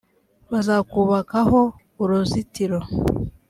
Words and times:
bazakubakaho 0.51 1.61
uruzitiro 2.03 2.77